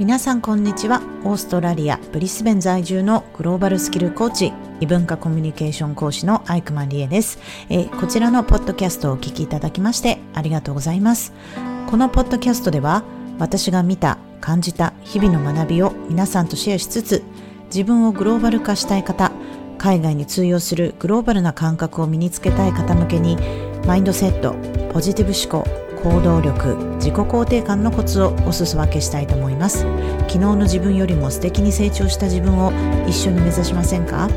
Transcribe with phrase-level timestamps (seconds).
[0.00, 1.02] 皆さんこんにちは。
[1.24, 7.38] オーストラリアブリスベン在住のグローバルスキルコーチ異文化コミュニケーション講師のアイクマンリエです、
[7.68, 11.34] え、こちらのポッドキャストをお聞きいただきましてありがとうございます。
[11.86, 13.04] このポッドキャストでは
[13.38, 17.22] 私が見た感じた日々の学びを皆さんとシェアしつつ
[17.66, 19.32] 自分をグローバル化したい方
[19.76, 23.36] 海外に通用するグローバルな感覚を身につけたい方向けに
[23.86, 24.54] マインドセット
[24.94, 29.80] ポジティブ思考行動力自己肯定感のコツをお裾分けしたいと思います。
[30.28, 32.72] 昨日の自分よりも素敵に成長した自分を
[33.06, 34.28] 一緒に目指しませんか？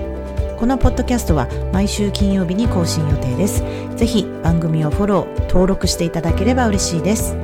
[0.60, 3.64] このポッドキャストは毎週金曜日に更新予定です。
[3.96, 7.36] ぜひ番組をフォロー登録していただければ嬉しいです。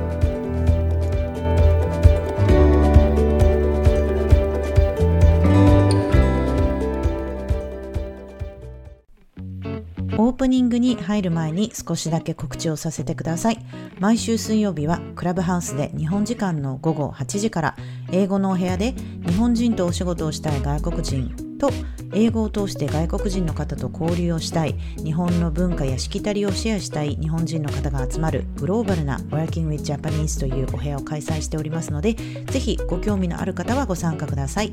[10.22, 13.58] オープニングに入る前に少しだけ告知をさせてください。
[14.00, 17.76] 毎週水曜日はクラブハウスで日本時間の午後8時から
[18.12, 18.92] 英語のお部屋で
[19.26, 21.70] 日本人とお仕事をしたい外国人と
[22.12, 34.72] 英語を通して外国人の方と交流をしたい日本の文化やしきたりをシェアしたい日本人の方が集まるグローバルな Working with Japanese というお部屋を開催しておりますのでぜひご興味のある方はご参加ください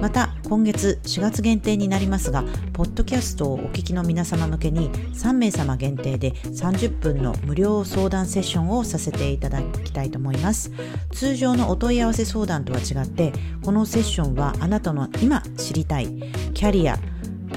[0.00, 10.70] また今月4月限定になりますがポッドキャストをお聞きの皆様向けに3名様限定で30分の無料相談セッションをさせていただきたいと思います。
[11.10, 13.32] 通常のお問い合わせ相談とは違って
[13.64, 16.06] このセッションはあなたの今知りたい
[16.54, 16.96] キャリア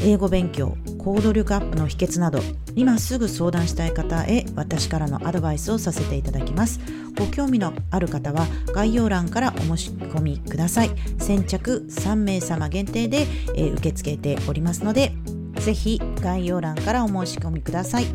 [0.02, 2.40] 英語勉強行動力アップの秘訣など
[2.76, 6.80] 今すぐ相談したい方へ私からのアドバイスをさせていただきます。
[7.18, 10.92] ご興味のある方は概要欄からお申し込みください。
[11.18, 15.12] 先着3名様限定で、えー、受け付けておりますので
[15.56, 18.06] ぜひ概要欄からお申し込みください。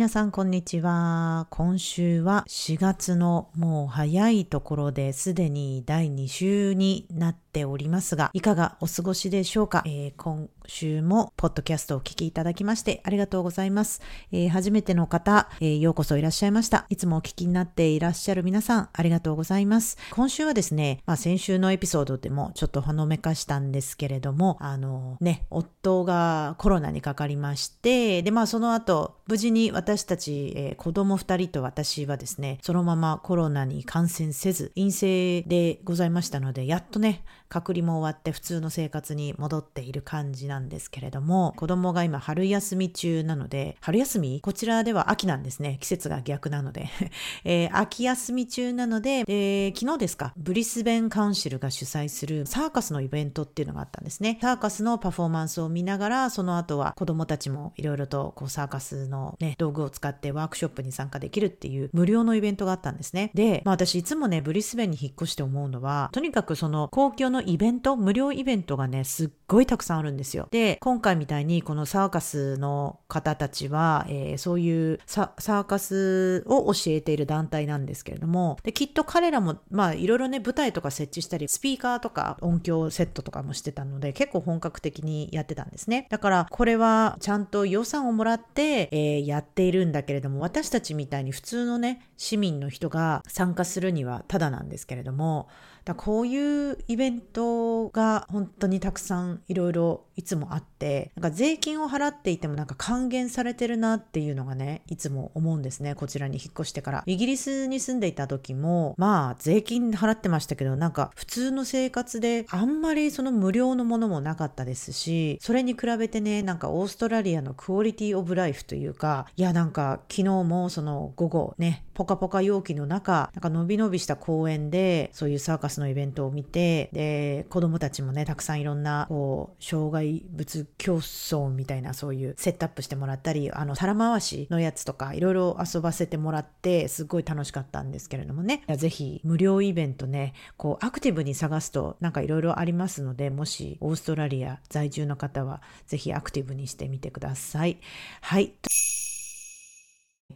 [0.00, 1.46] 皆さんこんにちは。
[1.50, 14.00] 今週は4月のもう早いところですでに第2週になっておりますが、いかがお過ごしでしょうか、えー、今週もポッドキャストをお聞きいただきましてありがとうございます。
[14.32, 16.86] えー、初めての方、えー、ようこそいらっしゃいました。
[16.88, 19.98] いつもお聞きになっていらっしゃる皆さんありがとうございます。
[20.10, 45.78] 今週はですね、まあ、先週のエピソードでもちょっとほのめかしたんですけれども、あのね、夫がコロナにかかりまして、で、まあその後、無事に私たち、えー、子供2人と私はですね、そのままコロナに感染せず、陰性でございましたので、やっとね、隔離も終わって普通の生活に戻っている感じなんですけれども、子供が今春休み中なので、春休みこちらでは秋なんですね。
[45.80, 46.88] 季節が逆なので。
[47.44, 54.38] えー、秋休み中なので、えー、昨日ですか、ブリスベンカウンシルが主催するサーカスのイベントっていうのがあったんですね。
[54.40, 63.32] サーカスのパフォーマンスを見ながら、その後は子供たちもいろいろとこうサーカスのね、道具を使ってワークショップに参加できるっていう無料のイベントがあったんですね。
[63.34, 70.48] で、まあ私いつもね、ブリスベンに引っ越して思うのは、とにかくその公共ののイベント、無料イベントがね、すっごいたくさんあるんですよ。
[70.50, 86.06] で、今回みたいにこのサーカスの方たちは、えー、そういうサーカスを教えている団体なんですけれども、で、きっと彼らも、まあいろいろね、舞台とか設置したり、スピーカーとか音響セットとかもしてたので、結構本格的にやってたんですね。
[86.10, 95.48] だから、これはちゃんと予算をもらって、えー、やっているんだけれども、私たちみたいに普通のね、市民の人が参加するにはただなんですけれども、
[95.90, 105.94] だこういうイベントが本当にたくさんいろいろいつもあって、なんか税金を払っていてもなんか還元されてるなっていうのがね、いつも思うんですね。
[105.94, 107.02] こちらに引っ越してから。
[107.06, 147.76] イギリスに住んでいた時も、まあ税金払ってましたけど、なんか普通の生活であんまりその無料のものもなかったですし、それに比べてね、なんかオーストラリアのクオリティオブライフというか、いやなんか昨日もその午後ね、ポカポカ陽気の中、なんか伸び伸びした公園で、そういうサーカスのイベントを見て、で、子供たちもね、たくさんいろんな、こう、障害物競争みたいな、そういうセットアップしてもらったり、あの、皿回しのやつとか、いろいろ遊ばせてもらって、すっごい楽しかったんですけれどもね、ぜひ、無料イベントね、こう、アクティブに探すと、なんかいろいろありますので、もし、オーストラリア在住の方は、ぜひアクティブにしてみてください。
[148.22, 148.54] はい。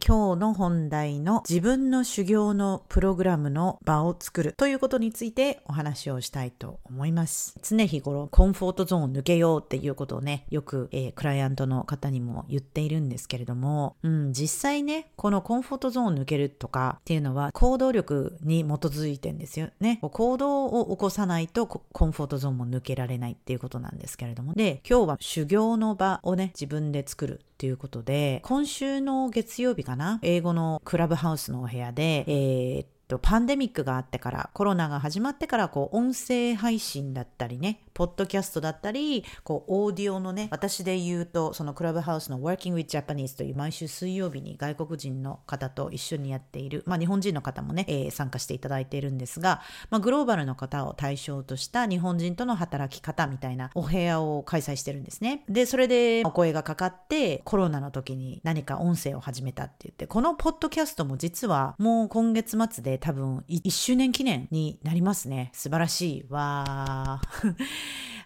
[0.03, 7.57] 今日の本題の自分の修行のプログラムの場を作るということについてお話をしたいと思います。
[7.63, 19.99] 常日頃コンフォートゾーンを抜けようっていうことをね、よく、えー、クライアントの方にも言っているんですけれども、うん、実際ね、このコンフォートゾーンを抜けるとかっていうのは行動力に基づいてんですよね。
[20.01, 24.53] 行動を起こさないとコンフォートゾーンも抜けられないっていうことなんですけれども。
[24.53, 30.19] で、今日は修行の場をね、自分で作るっていうことで、今週の月曜日かな？
[30.23, 55.43] 英語のクラブハウスのお部屋で、えー、とパンデミックがあってからコロナが始まってからこう音声配信だったりねポッドキャストだったりこうオーディオのね私で言うとそのクラブハウスの Working with Japanese という毎週水曜日に外国人の方と一緒にやっている、まあ、日本人の方もね、えー、参加していただいているんですが、まあ、グローバルの方を対象とした日本人との働き方みたいなお部屋を開催してるんですね。
[55.47, 65.51] でそれでお声がかかってコロナの時に何か音声を始めたって言ってこのポッドキャストも実はもう今月末で多分1周年記念になりますね。
[65.53, 66.25] 素晴らしい。
[66.29, 67.55] わー。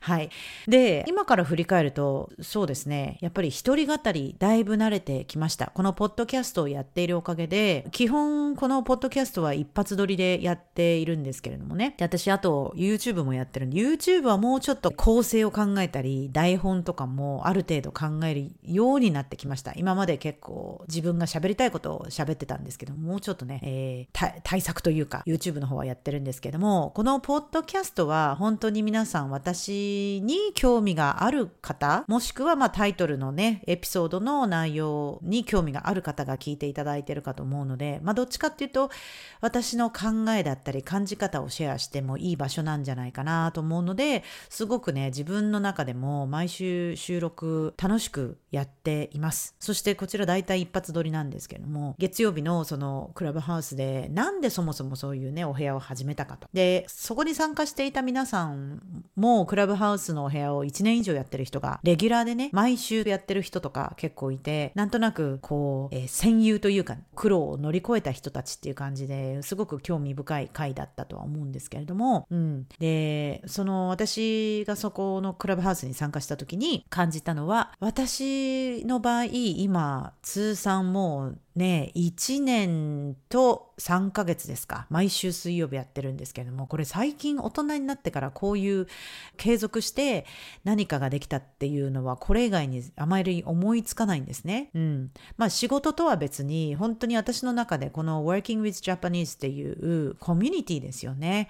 [0.01, 0.29] はい。
[0.67, 3.17] で、今から振り返ると、そうですね。
[3.21, 5.71] やっぱり一人語り、だいぶ慣れてきました。
[5.73, 11.95] このポッドキャストをやっているおかげで、基本このポッドキャストは一発撮りでやっているんですけれどもね。
[11.97, 19.73] で、私、あと YouTube もやってるんで、YouTube はもうちょっと構成を考えたり、台本とかもある程度考えるようになってきました。
[19.75, 29.88] 今まで結構自分が喋りたいことを喋ってたんですけども、うちょっとね、えー、対策というか、YouTube の方はやってるんですけども、このポッドキャストは本当に皆さん私
[30.21, 38.89] に興味がある方、もしくはまあタイトルのね、エピソードの内容に興味がある方が聞いていただいてるかと思うので、まあどっちかっていうと、
[39.41, 49.55] 私の考えだったり感じ方をシェアしてもいい場所なんじゃないかなと思うので、すごくね、自分の中でも毎週収録楽しくやっています。
[49.59, 56.47] そしてこちら大体一発撮りなんですけども、月曜日のそのクラブハウスで、なんでそもそもそういうね、お部屋を始めたかと。
[56.53, 72.67] で、そこに参加していた皆さんもクラブハウスのお部屋を1年以上やってる人が、レギュラーでね、毎週やってる人とか結構いて、なんとなくこう、えー、戦友というか、苦労を乗り越えた人たちっていう感じですごく興味深い回だったとは思うんですけれども、うん。
[72.79, 84.85] で、その私がそこのクラブハウスに参加した時に感じたのは、私の場合、今、通算もうね、1年と3ヶ月ですか。
[84.89, 88.87] 毎週水曜日やってるんですけれども、これ最近大人になってからこういう
[89.37, 90.25] 継続して
[90.63, 94.69] 何かができたっていうのは、これ以外にあまり思いつかないんですね。
[94.73, 95.11] うん。
[95.37, 101.49] まあ仕事とは別に、本当に私の中でこの Working with Japanese っていうコミュニティですよね。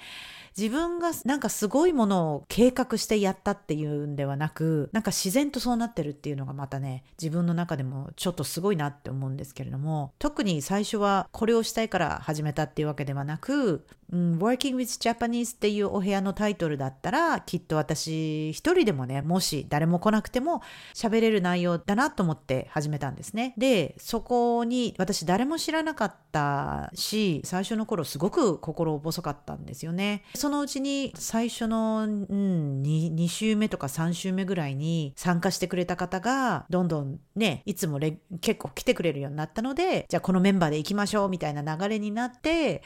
[0.60, 20.62] 自分がなんかすごいものを計画してやったっていうんではなく、なんか自然とそうなってるっていうのがまたね、自分の中でもちょっとすごいなって思うんですけれども、特に最初はこれをしたいから始めたっていうわけではなく、うん、Working with Japanese っていうお部屋のタイトルだったら、きっと私一人でもね、もし誰も来なくても
[20.94, 23.54] 喋れる内容だなと思って始めたんですね。
[23.58, 30.24] で、そこに私誰も知らなかったし、最初の頃すごく心細かったんですよね。
[30.36, 38.00] そのうちに最初の、うん、2, 2週目とか3週目ぐらいに参加してくれた方が、どんどんね、いつも
[38.42, 42.82] 結構来てくれるようになったので、じゃあこのメンバーで行きましょうみたいな流れになって、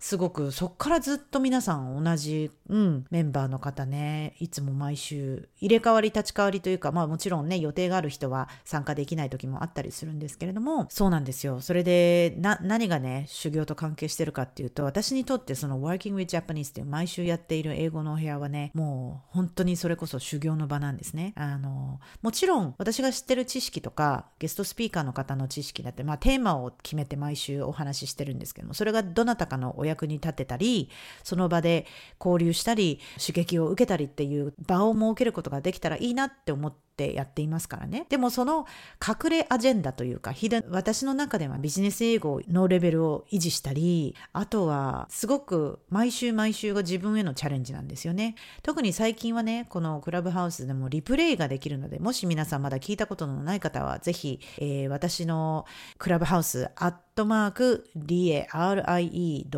[0.00, 11.60] すごくそっからずっと皆さん同じ、うん、メンバーの方ね、いつも毎週入れ替わり立ち替わりというか、まあもちろんね、予定がある人は参加できない時もあったりするんですけれども、そうなんですよ。
[11.60, 21.34] それで、何がね、修行と関係してるかっていうと、私にとってその Working with Japanese っていう毎週やっている英語のお部屋はね、もう本当にそれこそ修行の場なんですね。
[21.36, 30.88] あの、もちろん私が知ってる知識とか、ゲストスピーカーの方の知識だって、まあテーマを決めて毎週お話ししてるんですけども、それがどなたかのお役に立てたり、
[31.22, 31.86] その場で
[32.18, 38.06] 交流したり、刺激を受けたりっていう場を設けることができたらいいなって思ってやっていますからね。
[38.08, 38.66] でもその
[39.06, 40.34] 隠れアジェンダというか、
[40.70, 48.34] 私の中ではビジネス英語のレベルを維持したり、あとはすごく毎週毎週が自分へのチャレンジなんですよね。
[48.62, 55.66] 特に最近はね、このクラブハウスでもリプレイができるので、もし皆さんまだ聞いたことのない方は、ぜひ、えー、私の
[55.98, 59.48] クラブハウス、アットマーク darie.eich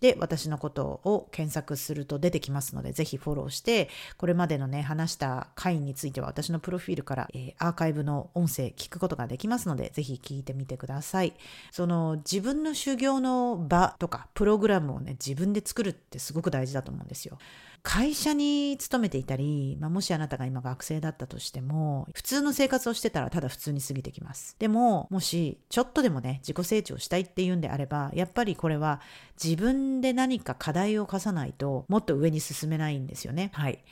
[0.00, 11.34] で私のことを検索すると出てきますので、ぜひフォローして、これまでのね、話した回については私のプロフィールから、えー、アーカイブの音声聞くことができますので、ぜひ聞いてみてください。
[11.70, 17.38] その自分の修行の場とかプログラムをね、自分で作るってすごく大事だと思うんですよ。
[17.82, 24.54] 会社に勤めていたり、まあ、もしあなたが今学生だったとしても、普通の生活をしてたらただ普通に過ぎてきます。
[24.60, 29.00] でも、もしちょっとでもね、自己成長したいっていうんであれば、やっぱりこれは
[29.42, 33.50] 自分で何か課題を課さないと、もっと上に進めないんですよね。
[33.52, 33.82] はい。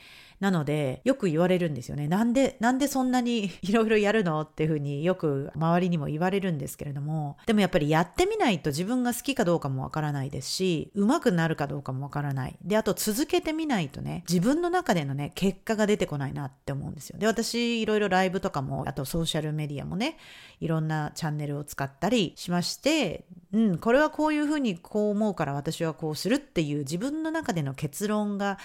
[0.41, 2.09] なので、よく言われるんですよね。
[2.09, 12.57] なんで、なんでそんなに いろいろやるのっていうふうによく周りにも言われるんですけれども、でもやっぱりやってみないと自分が好きかどうかもわからないですし、上手くなるかどうかもわからない。
[12.65, 17.19] で、あと続けてみないとね、自分の中でのね、結果が出てこないなって思うんですよ。
[17.19, 20.17] で、私、いろいろライブとかも、あとソーシャルメディアもね、
[20.61, 28.59] いろんなチャンネルを使ったりしまして、うん、これはこういうふうにこう思うから私はこうするっていう自分の中での結論が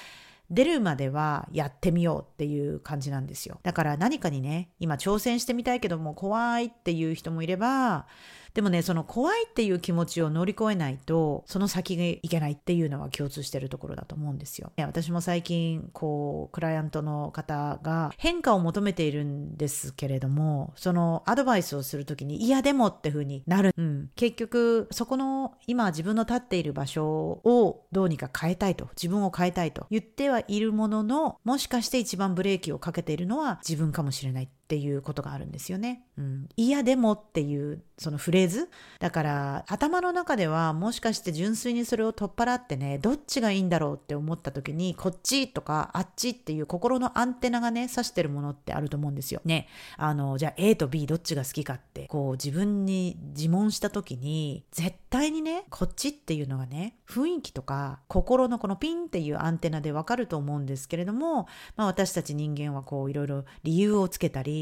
[0.49, 3.59] 出るまではやってみようっていう感じなんですよ。
[3.63, 8.07] だから何かにね、今挑戦してみたいけども怖いっていう人もいれば、
[8.55, 14.71] でもね、その怖いっていう気持ちを乗り越えないと、その先がいけないっていうのは共通してるところだと思うんですよ。
[14.77, 23.73] 私も最近、こう、クライアントの方が変化を求めているんですけれども、そのアドバイスをするときに、いやでもって風になる。
[23.77, 24.09] うん。
[24.15, 36.07] 結局、そこの今自分の立っている場所をどうにか変えたいと、自分を変えたいと言ってはいるものの、もしかして一番ブレーキをかけているのは自分かもしれないっていうことがあるんですよね。
[36.17, 38.67] うん、いやでもっていうそのフレーズ
[38.99, 49.41] だから頭の中ではもしかして純粋にそれを取っ払ってねどっちがいいんだろうって思った時にこっちとかあっちっていう心のアンテナがね指してるものってあると思うんですよ。
[49.45, 49.67] ね
[49.97, 64.54] あのじゃあ A と B どっちが好きかってこう自分に自問した時に絶対にねこっちっていうのがね雰囲気とか心のこのピンっていうアンテナでわかると思うんですけれども、まあ、私たち人間はこういろいろ理由をつけたり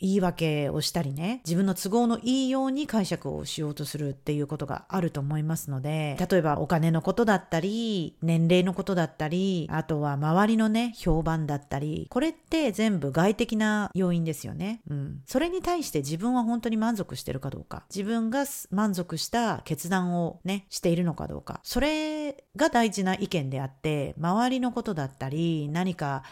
[0.00, 14.80] 言い訳をしたりね自分の都合のいいように解釈をしようとするっていうことがあると思いますので例えばお金のことだったり年齢のことだったりあとは周りのね評判だったりこれって全部外的な要因ですよね。
[14.88, 17.84] うん、それに対して自分は本当に満足してるかどうか。
[17.90, 21.60] 自分が満足した決断をねしているのかどうか。
[21.62, 26.22] それが大事な意見であって、周りのことだったり、何か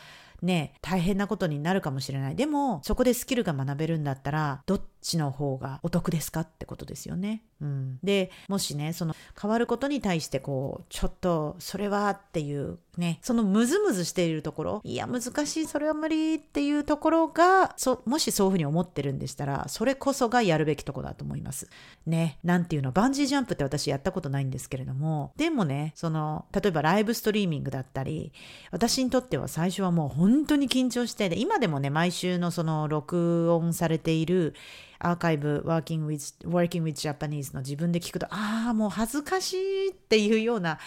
[0.43, 2.37] ね、大変なことになるかもしれない。
[2.37, 7.43] でも、そこでスキルが学べるんだったら、どっちの方がお得ですかってことですよね。
[7.61, 7.99] うん。
[8.03, 21.69] で、もしね、その変わることに対してこう、ちょっとそれはっていうね、そのムズムズしているところ、いや難しい、それは無理っていうところが、そもしそういうふうに思ってるんでしたら、それこそがやるべきとこだと思います。
[22.07, 28.33] ね、なんていうの、バンジージャンプって私やったことないんですけれども、でもね、その、例えばライブストリーミングだったり、
[28.71, 34.55] 私にとっては最初はもう本当に緊張して、で、今でもね、毎週のその録音されている
[35.01, 40.79] アーカイブ Working with, Working with Japanese の自分で聞くと、ああ、もう恥ずかしいっていうような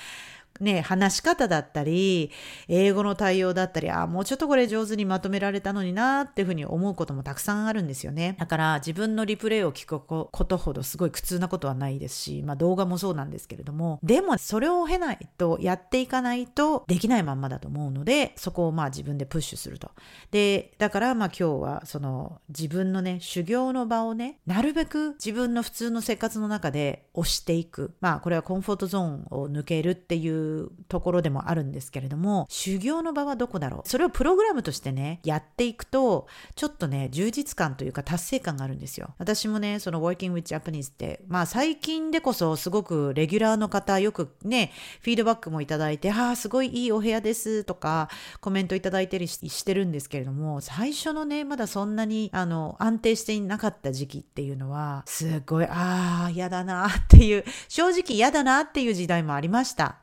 [0.60, 2.32] ね、話し方だったり、
[2.68, 8.36] 英語の対応だったり、あ、もうちょっとこれ上手にまとめられたのになっていうふうに思うこともたくさんあるんですよね。
[8.40, 19.92] だから自分のリプレイを聞くことほどすごい苦痛なことはないですし、まあ動画もそうなんですけれども、でもそれを経ないと、やっていかないとできないまんまだと思うので、そこをまあ自分でプッシュすると。
[20.32, 27.96] で、だからまあ今日はその自分のね、修行の場をね、なるべく自分の普通の生活の中で押していく。
[28.02, 30.43] まあこれはコンフォートゾーンを抜けるっていう
[30.88, 33.90] ところでもあるんですけれども、修行の場はどこだろう？
[33.90, 39.14] それをプログラムとしてね、やっていくと、ちょっとね、充実感というか達成感があるんですよ。
[39.18, 44.72] 私もね、その Working with Japanese って、まあ最近でこそすごくレギュラーの方、よくね、
[45.02, 48.10] フィードバックもいただいて、ああ、すごいいいお部屋ですとか、
[48.42, 59.98] コメントいただいたりしてるんですけれども、最初のね、まだそんなに、あの、安定していなかった時期っていうのは、すごい、ああ、嫌だなっていう、正直嫌だなっていう時代もありました。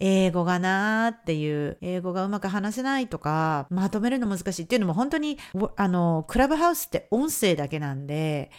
[0.00, 5.38] 英語がなーっていう、英語がうまく話せないとか、まとめるの難しいっていうのも本当に、
[5.76, 8.50] あの、クラブハウスって音声だけなんで、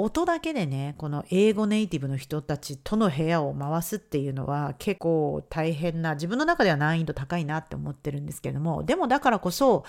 [0.00, 9.84] 音だけでね、この英語ネイティブの人たちとの部屋を回すっていうのは結構大変な、自分の中では難易度高いなって思ってるんですけれども、でもだからこそ、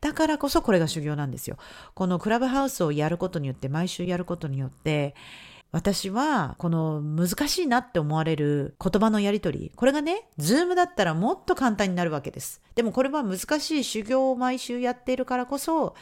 [0.00, 1.58] だからこそこれが修行なんですよ。
[1.94, 5.14] このクラブハウスをやることによって、毎週やることによって、
[5.72, 12.60] 私はこの難しいなって思われる言葉のやりとり、これがね、ズームだったらもっと簡単になるわけです。
[12.74, 15.94] でもこれは難しい修行を毎週やっているからこそ、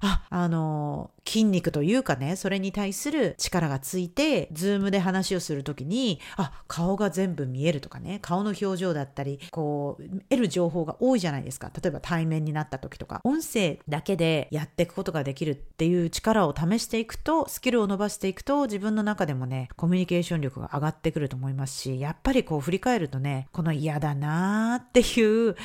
[0.00, 11.70] あ、あの、筋肉というかね、それに対する力がついて、ズームで話をするときに、あ、顔が全部見えるとかね、顔の表情だったり、こう、得る情報が多いじゃないですか。
[11.74, 25.56] 例えば対面になった時とか、音声だけでやっていくことができるっていう力を試していくと、スキルを伸ばしていくと、自分の中でもね、コミュニケーション力が上がってくると思いますし、やっぱりこう振り返るとね、この嫌だなーっていう、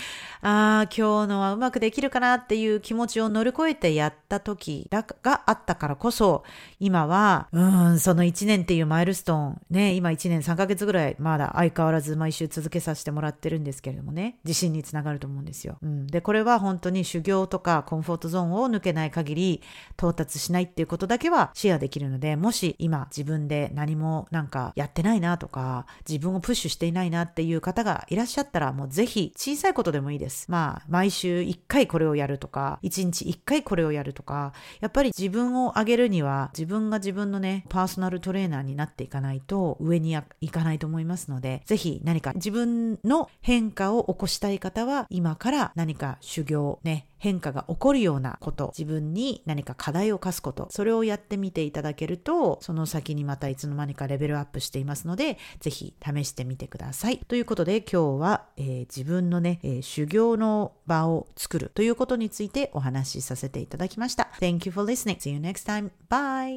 [0.41, 6.43] ああ、今日のはうまくできるかなっていう気持ちを乗り越えてやってった時があったからこそ、
[6.79, 15.77] 今は、うん、その1年っていうマイルストーン、ね、今1年3ヶ月ぐらい、まだ相変わらず毎週続けさせてもらってるんですけれどもね、自信につながると思うんですよ。
[15.81, 16.07] うん。
[16.07, 19.61] で、これは本当に修行とかコンフォートゾーンを抜けない限り、
[19.97, 30.49] 到達しないっていうことだけはシェアできるので、もし今自分で何もなんかやってないなとか、自分をプッシュしていないなっていう方がいらっしゃったら、もうぜひ小さいことでもいいです。
[30.49, 57.19] まあ、毎週1回これをやるとか、1日1回これをやるとか、やっぱり自分を上げるには、自分が自分のね、パーソナルトレーナーになっていかないと上に行かないと思いますので、是非何か自分の変化を起こしたい方は、今から何か修行ね、変化が起こるようなこと、自分に何か課題を課すこと、それをやってみていただけると、その先にまたいつの間にかレベルアップしていますので、ぜひ試してみてください。
[57.19, 64.29] ということで今日は、えー、自分のね、えー、修行の場を作るということについてお話しさせていただきました。
[64.39, 65.19] Thank you for listening.
[65.19, 65.91] See you next time.
[66.09, 66.49] Bye!